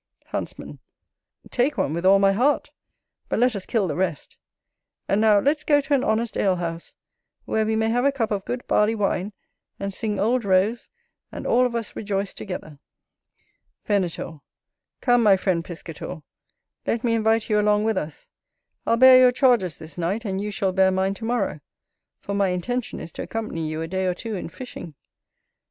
Huntsman. 0.25 0.79
Take 1.51 1.77
one 1.77 1.93
with 1.93 2.07
all 2.07 2.17
my 2.17 2.31
heart; 2.31 2.71
but 3.29 3.37
let 3.37 3.55
us 3.55 3.67
kill 3.67 3.87
the 3.87 3.95
rest. 3.95 4.39
And 5.07 5.21
now 5.21 5.37
let's 5.39 5.63
go 5.63 5.79
to 5.79 5.93
an 5.93 6.03
honest 6.03 6.35
ale 6.37 6.55
house, 6.55 6.95
where 7.45 7.67
we 7.67 7.75
may 7.75 7.89
have 7.89 8.03
a 8.03 8.11
cup 8.11 8.31
of 8.31 8.43
good 8.43 8.65
barley 8.65 8.95
wine, 8.95 9.31
and 9.79 9.93
sing 9.93 10.19
"Old 10.19 10.43
Rose," 10.43 10.89
and 11.31 11.45
all 11.45 11.67
of 11.67 11.75
us 11.75 11.95
rejoice 11.95 12.33
together. 12.33 12.79
Venator. 13.85 14.39
Come, 15.01 15.21
my 15.21 15.37
friend 15.37 15.63
Piscator, 15.63 16.23
let 16.87 17.03
me 17.03 17.13
invite 17.13 17.47
you 17.47 17.59
along 17.59 17.83
with 17.83 17.95
us. 17.95 18.31
I'll 18.87 18.97
bear 18.97 19.19
your 19.19 19.31
charges 19.31 19.77
this 19.77 19.99
night, 19.99 20.25
and 20.25 20.41
you 20.41 20.49
shall 20.49 20.71
bear 20.73 20.89
mine 20.89 21.13
to 21.13 21.25
morrow; 21.25 21.59
for 22.17 22.33
my 22.33 22.47
intention 22.47 22.99
is 22.99 23.11
to 23.11 23.21
accompany 23.21 23.69
you 23.69 23.83
a 23.83 23.87
day 23.87 24.07
or 24.07 24.15
two 24.15 24.33
in 24.35 24.49
fishing. 24.49 24.95